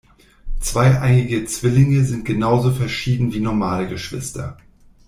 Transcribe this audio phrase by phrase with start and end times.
[0.59, 4.57] Zweieiige Zwillinge sind genauso verschieden wie normale Geschwister.